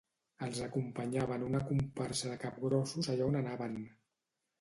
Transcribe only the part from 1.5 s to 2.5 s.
comparsa de